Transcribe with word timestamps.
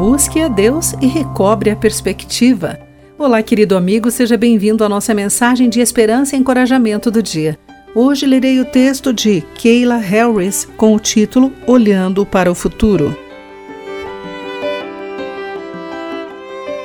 Busque 0.00 0.40
a 0.40 0.48
Deus 0.48 0.94
e 1.02 1.06
recobre 1.06 1.68
a 1.68 1.76
perspectiva. 1.76 2.80
Olá, 3.18 3.42
querido 3.42 3.76
amigo, 3.76 4.10
seja 4.10 4.34
bem-vindo 4.34 4.82
à 4.82 4.88
nossa 4.88 5.12
mensagem 5.12 5.68
de 5.68 5.78
esperança 5.78 6.34
e 6.34 6.38
encorajamento 6.38 7.10
do 7.10 7.22
dia. 7.22 7.58
Hoje 7.94 8.24
lerei 8.24 8.58
o 8.60 8.64
texto 8.64 9.12
de 9.12 9.42
Keila 9.56 9.98
Harris 9.98 10.66
com 10.78 10.94
o 10.94 10.98
título 10.98 11.52
Olhando 11.66 12.24
para 12.24 12.50
o 12.50 12.54
Futuro. 12.54 13.14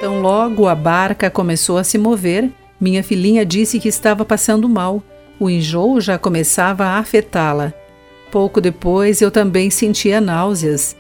Tão 0.02 0.20
logo 0.20 0.68
a 0.68 0.76
barca 0.76 1.30
começou 1.30 1.78
a 1.78 1.86
se 1.86 1.98
mover, 1.98 2.52
minha 2.82 3.02
filhinha 3.02 3.46
disse 3.46 3.80
que 3.80 3.88
estava 3.88 4.26
passando 4.26 4.68
mal. 4.68 5.02
O 5.40 5.50
enjoo 5.50 6.02
já 6.02 6.18
começava 6.18 6.84
a 6.84 6.98
afetá-la. 6.98 7.74
Pouco 8.30 8.60
depois 8.60 9.22
eu 9.22 9.32
também 9.32 9.70
sentia 9.70 10.20
náuseas. 10.20 10.98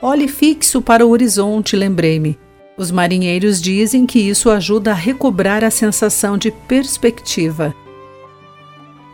Olhe 0.00 0.28
fixo 0.28 0.80
para 0.80 1.04
o 1.04 1.10
horizonte, 1.10 1.74
lembrei-me. 1.74 2.38
Os 2.76 2.92
marinheiros 2.92 3.60
dizem 3.60 4.06
que 4.06 4.20
isso 4.20 4.48
ajuda 4.48 4.92
a 4.92 4.94
recobrar 4.94 5.64
a 5.64 5.70
sensação 5.72 6.38
de 6.38 6.52
perspectiva. 6.52 7.74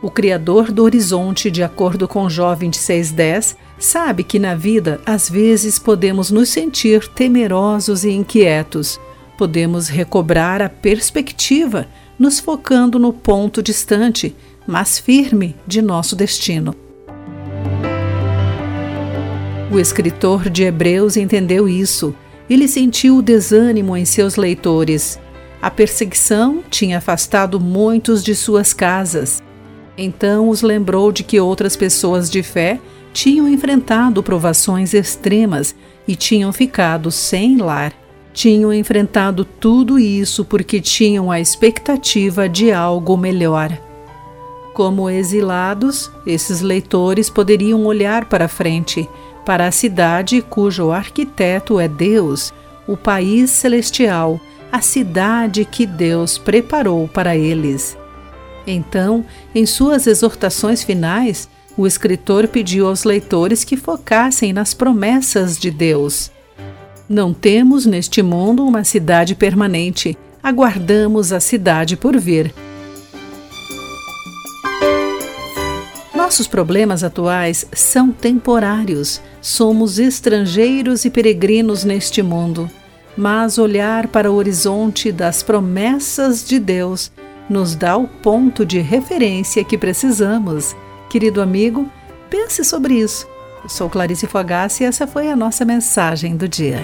O 0.02 0.10
Criador 0.10 0.70
do 0.70 0.84
Horizonte, 0.84 1.50
de 1.50 1.62
acordo 1.62 2.06
com 2.06 2.28
Jó 2.28 2.50
2610, 2.50 3.56
sabe 3.78 4.22
que 4.22 4.38
na 4.38 4.54
vida, 4.54 5.00
às 5.06 5.30
vezes, 5.30 5.78
podemos 5.78 6.30
nos 6.30 6.50
sentir 6.50 7.08
temerosos 7.08 8.04
e 8.04 8.10
inquietos. 8.10 9.00
Podemos 9.38 9.88
recobrar 9.88 10.60
a 10.60 10.68
perspectiva, 10.68 11.88
nos 12.18 12.38
focando 12.38 12.98
no 12.98 13.14
ponto 13.14 13.62
distante, 13.62 14.36
mas 14.66 14.98
firme, 14.98 15.56
de 15.66 15.80
nosso 15.80 16.14
destino. 16.14 16.83
O 19.74 19.80
escritor 19.80 20.48
de 20.48 20.62
Hebreus 20.62 21.16
entendeu 21.16 21.68
isso. 21.68 22.14
Ele 22.48 22.68
sentiu 22.68 23.16
o 23.16 23.22
desânimo 23.22 23.96
em 23.96 24.04
seus 24.04 24.36
leitores. 24.36 25.18
A 25.60 25.68
perseguição 25.68 26.62
tinha 26.70 26.98
afastado 26.98 27.58
muitos 27.58 28.22
de 28.22 28.36
suas 28.36 28.72
casas. 28.72 29.42
Então 29.98 30.48
os 30.48 30.62
lembrou 30.62 31.10
de 31.10 31.24
que 31.24 31.40
outras 31.40 31.74
pessoas 31.74 32.30
de 32.30 32.40
fé 32.40 32.78
tinham 33.12 33.48
enfrentado 33.48 34.22
provações 34.22 34.94
extremas 34.94 35.74
e 36.06 36.14
tinham 36.14 36.52
ficado 36.52 37.10
sem 37.10 37.56
lar. 37.56 37.92
Tinham 38.32 38.72
enfrentado 38.72 39.44
tudo 39.44 39.98
isso 39.98 40.44
porque 40.44 40.80
tinham 40.80 41.32
a 41.32 41.40
expectativa 41.40 42.48
de 42.48 42.70
algo 42.70 43.16
melhor. 43.16 43.76
Como 44.72 45.10
exilados, 45.10 46.12
esses 46.24 46.60
leitores 46.60 47.28
poderiam 47.28 47.84
olhar 47.86 48.26
para 48.26 48.46
frente, 48.46 49.08
para 49.44 49.66
a 49.66 49.72
cidade 49.72 50.40
cujo 50.42 50.90
arquiteto 50.90 51.78
é 51.78 51.86
Deus, 51.86 52.52
o 52.86 52.96
país 52.96 53.50
celestial, 53.50 54.40
a 54.72 54.80
cidade 54.80 55.64
que 55.64 55.86
Deus 55.86 56.38
preparou 56.38 57.06
para 57.08 57.36
eles. 57.36 57.96
Então, 58.66 59.24
em 59.54 59.66
suas 59.66 60.06
exortações 60.06 60.82
finais, 60.82 61.48
o 61.76 61.86
escritor 61.86 62.48
pediu 62.48 62.86
aos 62.86 63.04
leitores 63.04 63.64
que 63.64 63.76
focassem 63.76 64.52
nas 64.52 64.72
promessas 64.72 65.58
de 65.58 65.70
Deus. 65.70 66.30
Não 67.08 67.34
temos 67.34 67.84
neste 67.84 68.22
mundo 68.22 68.66
uma 68.66 68.84
cidade 68.84 69.34
permanente, 69.34 70.16
aguardamos 70.42 71.32
a 71.32 71.40
cidade 71.40 71.96
por 71.96 72.16
vir. 72.16 72.54
Nossos 76.24 76.46
problemas 76.46 77.04
atuais 77.04 77.66
são 77.74 78.10
temporários. 78.10 79.20
Somos 79.42 79.98
estrangeiros 79.98 81.04
e 81.04 81.10
peregrinos 81.10 81.84
neste 81.84 82.22
mundo. 82.22 82.70
Mas 83.14 83.58
olhar 83.58 84.06
para 84.06 84.32
o 84.32 84.34
horizonte 84.34 85.12
das 85.12 85.42
promessas 85.42 86.42
de 86.42 86.58
Deus 86.58 87.12
nos 87.46 87.74
dá 87.74 87.98
o 87.98 88.08
ponto 88.08 88.64
de 88.64 88.80
referência 88.80 89.62
que 89.62 89.76
precisamos. 89.76 90.74
Querido 91.10 91.42
amigo, 91.42 91.90
pense 92.30 92.64
sobre 92.64 92.94
isso. 92.94 93.28
Eu 93.62 93.68
sou 93.68 93.90
Clarice 93.90 94.26
Fogassi 94.26 94.82
e 94.82 94.86
essa 94.86 95.06
foi 95.06 95.28
a 95.28 95.36
nossa 95.36 95.62
mensagem 95.62 96.38
do 96.38 96.48
dia. 96.48 96.78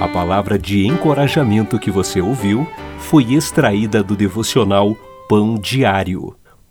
A 0.00 0.08
palavra 0.08 0.58
de 0.58 0.84
encorajamento 0.84 1.78
que 1.78 1.92
você 1.92 2.20
ouviu 2.20 2.66
foi 2.98 3.34
extraída 3.34 4.02
do 4.02 4.16
devocional 4.16 4.96
Pão 5.28 5.54
Diário. 5.54 6.34